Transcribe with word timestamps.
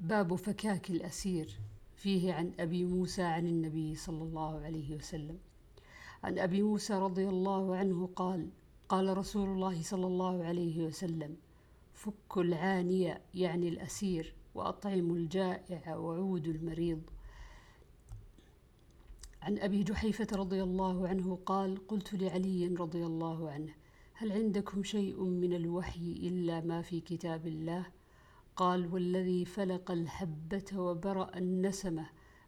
باب 0.00 0.34
فكاك 0.34 0.90
الأسير 0.90 1.58
فيه 1.96 2.32
عن 2.32 2.52
أبي 2.60 2.84
موسى 2.84 3.22
عن 3.22 3.46
النبي 3.46 3.94
صلى 3.94 4.22
الله 4.22 4.60
عليه 4.60 4.96
وسلم. 4.96 5.38
عن 6.24 6.38
أبي 6.38 6.62
موسى 6.62 6.94
رضي 6.94 7.28
الله 7.28 7.76
عنه 7.76 8.10
قال 8.16 8.48
قال 8.88 9.16
رسول 9.18 9.48
الله 9.48 9.82
صلى 9.82 10.06
الله 10.06 10.44
عليه 10.44 10.82
وسلم 10.82 11.36
فك 11.94 12.36
العانية 12.36 13.20
يعني 13.34 13.68
الأسير 13.68 14.34
وأطعموا 14.54 15.16
الجائع 15.16 15.96
وعودوا 15.96 16.52
المريض. 16.52 17.02
عن 19.42 19.58
أبي 19.58 19.82
جحيفة 19.82 20.28
رضي 20.32 20.62
الله 20.62 21.08
عنه 21.08 21.38
قال 21.46 21.88
قلت 21.88 22.14
لعلي 22.14 22.66
رضي 22.66 23.06
الله 23.06 23.50
عنه 23.50 23.74
هل 24.14 24.32
عندكم 24.32 24.82
شيء 24.82 25.22
من 25.24 25.52
الوحي 25.52 26.12
إلا 26.12 26.60
ما 26.60 26.82
في 26.82 27.00
كتاب 27.00 27.46
الله؟ 27.46 27.86
قال 28.58 28.92
والذي 28.94 29.44
فلق 29.44 29.90
الحبة 29.90 30.64
وبرأ 30.74 31.38
النسمة 31.38 32.06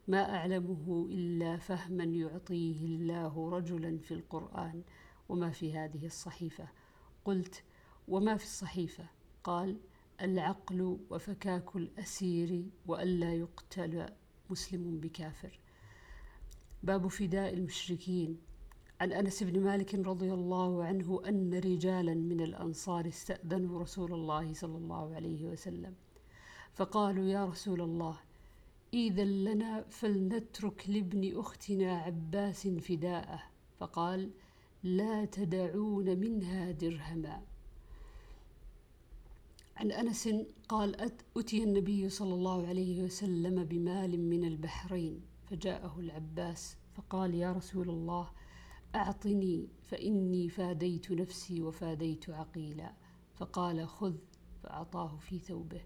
ما 0.09 0.37
أعلمه 0.37 1.06
إلا 1.10 1.56
فهما 1.56 2.05
يعطيه 2.05 2.84
الله 2.84 3.51
رجلا 3.51 3.98
في 3.98 4.15
القرآن 4.15 4.82
وما 5.28 5.51
في 5.51 5.78
هذه 5.78 6.06
الصحيفة. 6.06 6.68
قلت 7.24 7.65
وما 8.09 8.37
في 8.37 8.45
الصحيفة؟ 8.45 9.04
قال 9.45 9.80
العقل 10.20 10.98
وفكاك 11.10 11.77
الأسير 11.77 12.65
وألا 12.87 13.34
يقتل 13.34 14.06
مسلم 14.51 15.01
بكافر. 15.01 15.60
باب 16.82 17.09
فداء 17.09 17.54
المشركين. 17.54 18.38
عن 19.00 19.12
أنس 19.12 19.42
بن 19.42 19.60
مالك 19.60 19.95
رضي 19.95 20.32
الله 20.32 20.84
عنه 20.84 21.22
أن 21.28 21.54
رجالا 21.54 22.14
من 22.14 22.40
الأنصار 22.40 23.09
استأذنوا 23.09 23.80
رسول 23.80 24.12
الله 24.12 24.52
صلى 24.52 24.76
الله 24.76 25.14
عليه 25.14 25.45
وسلم. 25.45 25.95
فقالوا 26.73 27.24
يا 27.24 27.45
رسول 27.45 27.80
الله 27.80 28.16
اذا 28.95 29.24
لنا 29.24 29.82
فلنترك 29.88 30.84
لابن 30.88 31.38
أختنا 31.38 31.98
عباس 31.98 32.68
فداءه. 32.68 33.43
فقال 33.78 34.30
لا 34.82 35.24
تدعون 35.24 36.18
منها 36.18 36.71
درهما. 36.71 37.43
عن 39.76 39.93
أنس 39.93 40.28
قال 40.68 41.10
أتي 41.37 41.65
النبي 41.65 42.09
صلى 42.09 42.34
الله 42.34 42.66
عليه 42.66 43.02
وسلم 43.02 43.65
بمال 43.65 44.21
من 44.21 44.45
البحرين. 44.45 45.21
فجاءه 45.46 46.01
العباس 46.01 46.76
فقال 46.95 47.34
يا 47.34 47.52
رسول 47.52 47.90
الله 47.90 48.30
أعطني 48.95 49.69
فإني 49.83 50.49
فاديت 50.49 51.13
نفسي 51.13 51.63
وفاديت 51.63 52.30
عقيلا. 52.30 52.93
فقال 53.35 53.88
خذ 53.88 54.15
فأعطاه 54.63 55.16
في 55.16 55.38
ثوبه. 55.38 55.80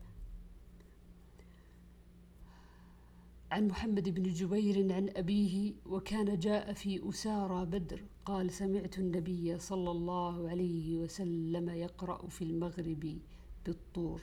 عن 3.50 3.68
محمد 3.68 4.08
بن 4.08 4.22
جبير 4.22 4.94
عن 4.94 5.10
أبيه 5.16 5.74
وكان 5.86 6.38
جاء 6.38 6.72
في 6.72 7.08
أسارى 7.08 7.66
بدر 7.66 8.02
قال 8.24 8.50
سمعت 8.50 8.98
النبي 8.98 9.58
صلى 9.58 9.90
الله 9.90 10.50
عليه 10.50 10.96
وسلم 10.96 11.68
يقرأ 11.68 12.28
في 12.28 12.44
المغرب 12.44 13.18
بالطور. 13.66 14.22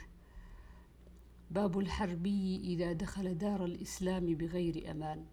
باب 1.51 1.79
الحربي 1.79 2.61
إذا 2.63 2.93
دخل 2.93 3.37
دار 3.37 3.65
الإسلام 3.65 4.25
بغير 4.35 4.91
أمان. 4.91 5.25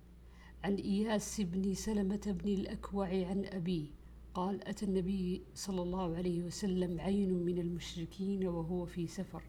عن 0.64 0.74
إياس 0.74 1.40
بن 1.40 1.74
سلمة 1.74 2.20
بن 2.26 2.48
الأكوع 2.48 3.06
عن 3.06 3.44
أبيه 3.44 3.86
قال 4.34 4.68
أتى 4.68 4.84
النبي 4.86 5.42
صلى 5.54 5.82
الله 5.82 6.16
عليه 6.16 6.42
وسلم 6.42 7.00
عين 7.00 7.32
من 7.32 7.58
المشركين 7.58 8.46
وهو 8.46 8.86
في 8.86 9.06
سفر 9.06 9.42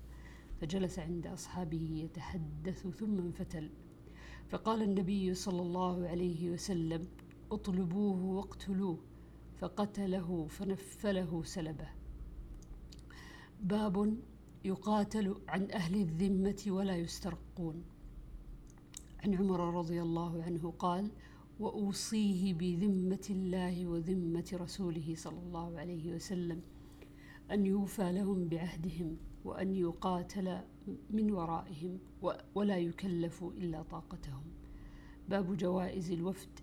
فجلس 0.62 1.00
عند 1.00 1.28
أصحابه 1.28 1.90
يتحدث 2.04 2.88
ثم 2.88 3.20
انفتل. 3.20 3.70
فقال 4.50 4.82
النبي 4.82 5.34
صلى 5.34 5.62
الله 5.62 6.08
عليه 6.08 6.50
وسلم 6.50 7.08
اطلبوه 7.52 8.26
واقتلوه 8.26 9.00
فقتله 9.58 10.48
فنفله 10.48 11.44
سلبه. 11.44 11.88
باب 13.62 14.18
يقاتل 14.66 15.36
عن 15.48 15.72
أهل 15.72 15.96
الذمة 15.96 16.64
ولا 16.68 16.96
يسترقون. 16.96 17.84
عن 19.24 19.36
عمر 19.36 19.74
رضي 19.78 20.02
الله 20.02 20.44
عنه 20.44 20.74
قال 20.80 21.12
وأوصيه 21.60 22.54
بذمة 22.54 23.28
الله 23.30 23.88
وذمة 23.88 24.50
رسوله 24.54 25.14
صلى 25.16 25.40
الله 25.40 25.80
عليه 25.80 26.16
وسلم 26.16 26.62
أن 27.52 27.66
يوفى 27.66 28.12
لهم 28.12 28.48
بعهدهم 28.48 29.18
وأن 29.46 29.76
يقاتل 29.76 30.62
من 31.10 31.32
ورائهم 31.32 32.00
ولا 32.56 32.78
يكلفوا 32.78 33.52
إلا 33.52 33.82
طاقتهم. 33.82 34.44
باب 35.30 35.58
جوائز 35.58 36.12
الوفد. 36.12 36.60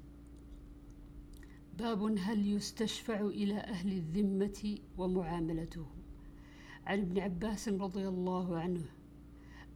باب 1.79 2.19
هل 2.19 2.47
يستشفع 2.47 3.21
إلى 3.21 3.59
أهل 3.59 3.93
الذمة 3.93 4.79
ومعاملتهم 4.99 5.97
عن 6.87 6.99
ابن 6.99 7.19
عباس 7.19 7.69
رضي 7.69 8.09
الله 8.09 8.59
عنه 8.59 8.85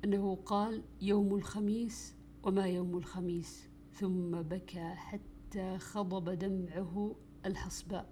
أنه 0.05 0.35
قال 0.35 0.83
يوم 1.03 1.35
الخميس 1.35 2.15
وما 2.43 2.67
يوم 2.67 2.97
الخميس؟ 2.97 3.69
ثم 3.93 4.43
بكى 4.43 4.95
حتى 4.95 5.79
خضب 5.79 6.31
دمعه 6.31 7.17
الحصباء. 7.47 8.11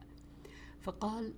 فقال 0.80 1.34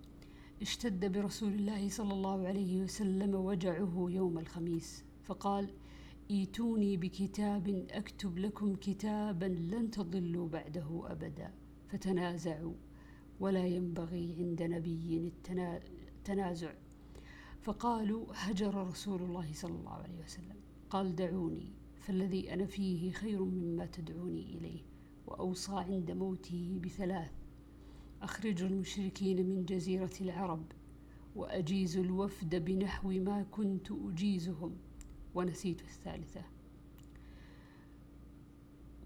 اشتد 0.62 1.12
برسول 1.12 1.52
الله 1.52 1.88
صلى 1.88 2.12
الله 2.12 2.46
عليه 2.48 2.82
وسلم 2.82 3.34
وجعه 3.34 4.06
يوم 4.10 4.38
الخميس. 4.38 5.04
فقال 5.22 5.70
ايتوني 6.30 6.96
بكتاب 6.96 7.86
أكتب 7.90 8.38
لكم 8.38 8.76
كتابا 8.76 9.44
لن 9.46 9.90
تضلوا 9.90 10.48
بعده 10.48 11.02
أبدا 11.04 11.54
فتنازعوا 11.88 12.74
ولا 13.40 13.66
ينبغي 13.66 14.34
عند 14.38 14.62
نبي 14.62 15.32
التنازع. 16.18 16.72
فقالوا 17.62 18.26
هجر 18.34 18.74
رسول 18.88 19.22
الله 19.22 19.52
صلى 19.52 19.74
الله 19.74 19.92
عليه 19.92 20.18
وسلم. 20.24 20.56
قال 20.90 21.16
دعوني. 21.16 21.72
فالذي 22.10 22.52
أنا 22.54 22.66
فيه 22.66 23.12
خير 23.12 23.44
مما 23.44 23.86
تدعوني 23.86 24.54
إليه 24.54 24.82
وأوصى 25.26 25.72
عند 25.72 26.10
موته 26.10 26.80
بثلاث. 26.84 27.30
أخرج 28.22 28.62
المشركين 28.62 29.48
من 29.48 29.64
جزيرة 29.64 30.10
العرب 30.20 30.72
وأجيز 31.36 31.96
الوفد 31.96 32.64
بنحو 32.64 33.08
ما 33.08 33.42
كنت 33.42 33.92
أجيزهم 33.92 34.76
ونسيت 35.34 35.80
الثالثة. 35.80 36.42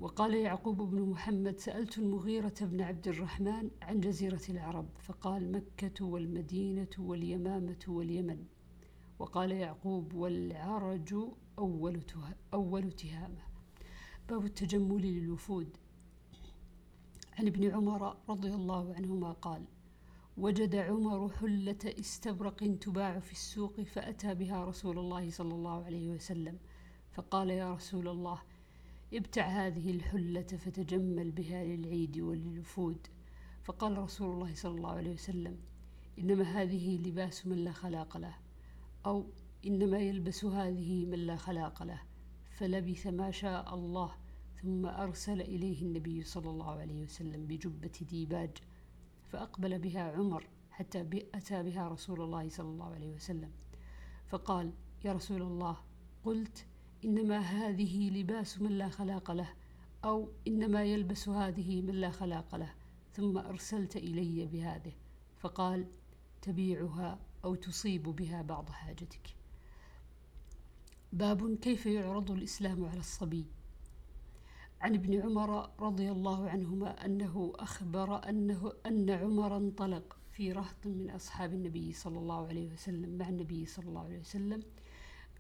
وقال 0.01 0.35
يعقوب 0.35 0.77
بن 0.77 1.01
محمد 1.01 1.59
سألت 1.59 1.99
المغيرة 1.99 2.55
بن 2.61 2.81
عبد 2.81 3.09
الرحمن 3.09 3.71
عن 3.83 4.01
جزيرة 4.01 4.43
العرب 4.49 4.89
فقال 4.99 5.53
مكة 5.53 6.05
والمدينة 6.05 6.91
واليمامة 6.99 7.85
واليمن. 7.89 8.45
وقال 9.19 9.53
يعقوب 9.53 10.15
والعرج 10.15 11.15
أول, 11.59 12.01
أول 12.55 12.93
تهامة. 12.93 13.43
باب 14.29 14.45
التجمل 14.45 15.03
للوفود. 15.03 15.77
عن 17.39 17.47
ابن 17.47 17.71
عمر 17.71 18.17
رضي 18.29 18.55
الله 18.55 18.95
عنهما 18.95 19.33
قال 19.33 19.65
وجد 20.39 20.77
عمر 20.77 21.29
حلة 21.29 21.79
استبرق 21.85 22.79
تباع 22.81 23.19
في 23.19 23.33
السوق 23.33 23.81
فأتى 23.81 24.35
بها 24.35 24.65
رسول 24.65 24.99
الله 24.99 25.31
صلى 25.31 25.55
الله 25.55 25.85
عليه 25.85 26.11
وسلم 26.11 26.59
فقال 27.13 27.51
يا 27.51 27.75
رسول 27.75 28.09
الله 28.09 28.43
ابتع 29.15 29.47
هذه 29.47 29.91
الحلة 29.91 30.43
فتجمل 30.43 31.31
بها 31.31 31.65
للعيد 31.65 32.19
وللوفود. 32.21 33.07
فقال 33.65 33.99
رسول 33.99 34.35
الله 34.35 34.55
صلى 34.55 34.77
الله 34.77 34.91
عليه 34.91 35.13
وسلم 35.13 35.59
إنما 36.19 36.45
هذه 36.45 36.99
لباس 36.99 37.47
من 37.47 37.57
لا 37.57 37.73
خلاق 37.73 38.17
له. 38.17 38.44
أو 39.07 39.27
إنما 39.67 39.99
يلبس 39.99 40.45
هذه 40.45 41.07
من 41.07 41.19
لا 41.19 41.37
خلاق 41.37 41.83
له 41.83 42.03
فلبث 42.51 43.07
ما 43.07 43.31
شاء 43.31 43.75
الله 43.75 44.15
ثم 44.63 44.87
أرسل 44.87 45.41
إليه 45.41 45.83
النبي 45.83 46.23
صلى 46.23 46.51
الله 46.51 46.71
عليه 46.71 47.03
وسلم 47.03 47.47
بجبة 47.47 47.93
ديباج 48.11 48.51
فأقبل 49.29 49.79
بها 49.79 50.13
عمر 50.13 50.47
حتى 50.71 51.01
أتى 51.35 51.63
بها 51.63 51.89
رسول 51.89 52.21
الله 52.21 52.49
صلى 52.49 52.69
الله 52.69 52.95
عليه 52.95 53.15
وسلم. 53.15 53.51
فقال 54.27 54.73
يا 55.05 55.13
رسول 55.13 55.43
الله 55.43 55.77
قلت 56.25 56.67
إنما 57.05 57.39
هذه 57.39 58.11
لباس 58.11 58.61
من 58.63 58.73
لا 58.73 58.89
خلاق 58.89 59.31
له 59.31 59.49
أو 60.05 60.29
إنما 60.49 60.85
يلبس 60.85 61.29
هذه 61.29 61.83
من 61.83 61.95
لا 61.95 62.11
خلاق 62.11 62.55
له 62.55 62.75
ثم 63.13 63.39
أرسلت 63.39 63.97
إلي 63.97 64.47
بهذه 64.47 64.93
فقال 65.39 65.87
تبيعها 66.43 67.19
أو 67.45 67.55
تصيب 67.55 68.03
بها 68.03 68.43
بعض 68.43 68.71
حاجتك. 68.71 69.35
باب 71.13 71.55
كيف 71.55 71.87
يعرض 71.87 72.31
الإسلام 72.31 72.85
على 72.85 73.01
الصبي. 73.01 73.47
عن 74.81 74.95
ابن 74.95 75.21
عمر 75.21 75.71
رضي 75.81 76.11
الله 76.11 76.49
عنهما 76.49 77.05
أنه 77.05 77.53
أخبر 77.57 78.29
أنه 78.29 78.73
أن 78.87 79.11
عمر 79.11 79.57
انطلق 79.57 80.17
في 80.33 80.53
رهط 80.53 80.87
من 80.87 81.11
أصحاب 81.11 81.53
النبي 81.53 81.93
صلى 81.93 82.19
الله 82.19 82.47
عليه 82.47 82.73
وسلم 82.73 83.19
مع 83.19 83.29
النبي 83.29 83.67
صلى 83.67 83.89
الله 83.89 84.05
عليه 84.05 84.21
وسلم 84.21 84.63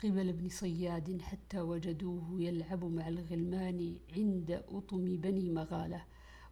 قبل 0.04 0.28
ابن 0.28 0.48
صياد 0.48 1.22
حتى 1.22 1.60
وجدوه 1.60 2.42
يلعب 2.42 2.84
مع 2.84 3.08
الغلمان 3.08 3.96
عند 4.16 4.62
أطم 4.68 5.16
بني 5.16 5.50
مغالة 5.50 6.04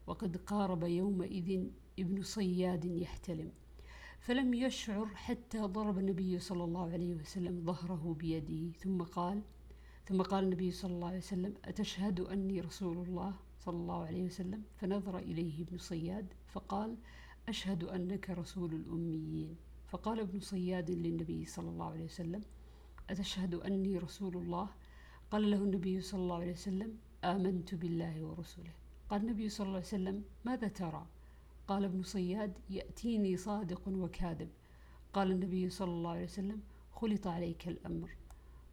وقد 0.06 0.36
قارب 0.36 0.82
يومئذ 0.82 1.64
ابن 1.98 2.22
صياد 2.22 2.84
يحتلم. 2.84 3.52
فلم 4.22 4.54
يشعر 4.54 5.06
حتى 5.06 5.58
ضرب 5.58 5.98
النبي 5.98 6.38
صلى 6.38 6.64
الله 6.64 6.92
عليه 6.92 7.14
وسلم 7.14 7.64
ظهره 7.64 8.16
بيده. 8.18 8.78
ثم 8.78 9.02
قال 9.02 9.42
ثم 10.04 10.22
قال 10.22 10.44
النبي 10.44 10.70
صلى 10.70 10.92
الله 10.94 11.06
عليه 11.08 11.18
وسلم 11.18 11.54
أتشهد 11.64 12.20
أني 12.20 12.60
رسول 12.60 12.96
الله 13.06 13.34
صلى 13.58 13.76
الله 13.76 14.06
عليه 14.06 14.22
وسلم؟ 14.24 14.62
فنظر 14.76 15.18
إليه 15.18 15.62
ابن 15.62 15.78
صياد 15.78 16.26
فقال 16.46 16.96
أشهد 17.48 17.84
أنك 17.84 18.30
رسول 18.30 18.74
الأميين. 18.74 19.56
فقال 19.88 20.20
ابن 20.20 20.40
صياد 20.40 20.90
للنبي 20.90 21.44
صلى 21.44 21.68
الله 21.68 21.90
عليه 21.90 22.04
وسلم 22.04 22.42
أتشهد 23.10 23.54
أني 23.54 23.98
رسول 23.98 24.36
الله؟ 24.36 24.68
قال 25.30 25.50
له 25.50 25.56
النبي 25.56 26.00
صلى 26.00 26.20
الله 26.20 26.36
عليه 26.36 26.52
وسلم 26.52 26.98
آمنت 27.24 27.74
بالله 27.74 28.24
ورسوله 28.24 28.74
قال 29.10 29.20
النبي 29.20 29.48
صلى 29.48 29.66
الله 29.66 29.76
عليه 29.76 29.86
وسلم 29.86 30.24
ماذا 30.44 30.68
ترى؟ 30.68 31.06
قال 31.72 31.84
ابن 31.84 32.02
صياد 32.02 32.58
يأتيني 32.70 33.36
صادق 33.36 33.88
وكاذب. 33.88 34.48
قال 35.12 35.30
النبي 35.30 35.70
صلى 35.70 35.90
الله 35.90 36.10
عليه 36.10 36.24
وسلم 36.24 36.60
خلط 36.90 37.26
عليك 37.26 37.68
الأمر. 37.68 38.10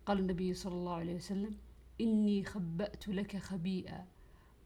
قال 0.05 0.19
النبي 0.19 0.53
صلى 0.53 0.73
الله 0.73 0.93
عليه 0.93 1.15
وسلم 1.15 1.55
إني 2.01 2.43
خبأت 2.43 3.07
لك 3.07 3.37
خبيئا. 3.37 4.07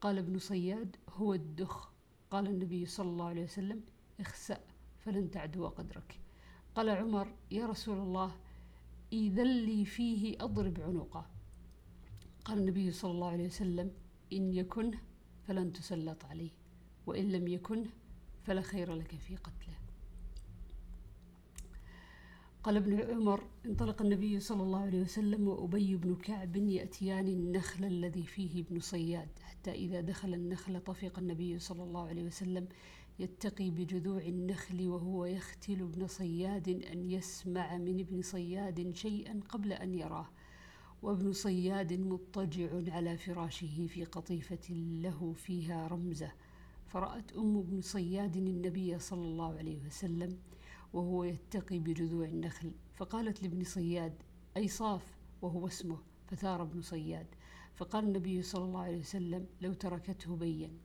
قال 0.02 0.18
ابن 0.18 0.40
صياد 0.40 0.96
هو 1.10 1.34
الدخ. 1.34 1.92
قال 2.32 2.48
النبي 2.48 2.86
صلى 2.86 3.10
الله 3.10 3.26
عليه 3.26 3.44
وسلم 3.44 3.82
اخسأ 4.20 4.62
فلن 5.00 5.32
تعدو 5.32 5.68
قدرك. 5.68 6.20
قال 6.76 6.90
عمر 6.90 7.28
يا 7.52 7.66
رسول 7.66 7.98
الله 7.98 8.36
إذا 9.14 9.44
لي 9.44 9.86
فيه 9.86 10.38
أضرب 10.40 10.80
عنقه. 10.80 11.26
قال 12.46 12.58
النبي 12.58 12.92
صلى 12.92 13.12
الله 13.12 13.32
عليه 13.32 13.46
وسلم 13.46 13.92
إن 14.34 14.54
يكنه 14.54 15.02
فلن 15.48 15.74
تسلط 15.74 16.26
عليه 16.26 16.52
وإن 17.06 17.32
لم 17.32 17.48
يكنه 17.48 17.90
فلا 18.44 18.62
خير 18.62 18.94
لك 18.94 19.16
في 19.16 19.36
قتله. 19.36 19.74
قال 22.64 22.78
ابن 22.78 23.00
عمر 23.00 23.44
انطلق 23.66 24.02
النبي 24.02 24.40
صلى 24.40 24.64
الله 24.64 24.80
عليه 24.80 25.02
وسلم 25.02 25.48
وأبي 25.48 25.96
بن 25.96 26.16
كعب 26.16 26.56
يأتيان 26.56 27.28
النخل 27.28 27.86
الذي 27.86 28.24
فيه 28.24 28.62
ابن 28.62 28.80
صياد 28.80 29.30
حتى 29.42 29.72
إذا 29.72 30.02
دخل 30.02 30.34
النخل 30.34 30.80
طفق 30.80 31.20
النبي 31.20 31.60
صلى 31.60 31.84
الله 31.84 32.08
عليه 32.08 32.24
وسلم 32.24 32.68
يتقي 33.20 33.70
بجذوع 33.70 34.22
النخل 34.22 34.88
وهو 34.88 35.26
يختل 35.26 35.82
ابن 35.82 36.08
صياد 36.08 36.70
أن 36.70 37.12
يسمع 37.12 37.78
من 37.78 38.00
ابن 38.00 38.22
صياد 38.22 38.96
شيئا 38.96 39.40
قبل 39.50 39.74
أن 39.74 39.94
يراه. 39.94 40.30
وابن 41.02 41.32
صياد 41.32 41.94
مضطجع 41.94 42.94
على 42.94 43.18
فراشه 43.18 43.88
في 43.88 44.06
قطيفة 44.06 44.74
له 44.74 45.34
فيها 45.34 45.88
رمزة. 45.88 46.32
فرأت 46.94 47.32
أم 47.34 47.58
ابن 47.58 47.82
صياد 47.82 48.36
النبي 48.36 49.00
صلى 49.00 49.26
الله 49.26 49.58
عليه 49.58 49.86
وسلم 49.86 50.38
وهو 50.94 51.24
يتقي 51.24 51.80
بجذوع 51.80 52.26
النخل 52.26 52.72
فقالت 52.94 53.44
لابن 53.44 53.64
صياد 53.64 54.14
أي 54.58 54.68
صاف؟ 54.68 55.18
وهو 55.42 55.68
اسمه 55.68 55.98
فثار 56.28 56.62
ابن 56.62 56.82
صياد. 56.82 57.28
فقال 57.76 58.04
النبي 58.06 58.42
صلى 58.42 58.66
الله 58.66 58.80
عليه 58.80 59.00
وسلم 59.00 59.46
لو 59.62 59.74
تركته 59.74 60.36
بين 60.36 60.80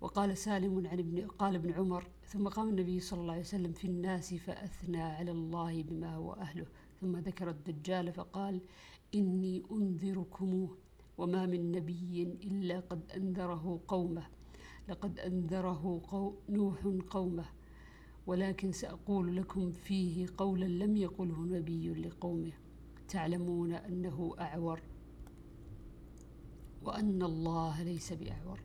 وقال 0.00 0.38
سالم 0.38 0.86
عن 0.86 0.98
ابن 0.98 1.26
قال 1.26 1.54
ابن 1.54 1.72
عمر 1.72 2.08
ثم 2.26 2.48
قام 2.48 2.68
النبي 2.68 3.00
صلى 3.00 3.20
الله 3.20 3.32
عليه 3.32 3.42
وسلم 3.42 3.72
في 3.72 3.86
الناس 3.86 4.34
فأثنى 4.34 5.02
على 5.02 5.30
الله 5.30 5.82
بما 5.82 6.14
هو 6.14 6.32
أهله. 6.32 6.66
ثم 7.00 7.16
ذكر 7.16 7.50
الدجال 7.50 8.12
فقال 8.12 8.60
إني 9.14 9.62
أنذركموه 9.72 10.78
وما 11.18 11.46
من 11.46 11.72
نبي 11.72 12.22
إلا 12.22 12.80
قد 12.80 13.12
أنذره 13.16 13.80
قومه. 13.88 14.26
لقد 14.88 15.18
أنذره 15.18 16.02
نوح 16.48 16.86
قومه 17.10 17.44
ولكن 18.26 18.72
سأقول 18.72 19.36
لكم 19.36 19.72
فيه 19.72 20.26
قولا 20.36 20.64
لم 20.64 20.96
يقله 20.96 21.44
نبي 21.46 21.94
لقومه. 21.94 22.52
تعلمون 23.08 23.72
أنه 23.72 24.34
أعور 24.38 24.80
وأن 26.82 27.22
الله 27.22 27.82
ليس 27.82 28.12
بأعور. 28.12 28.60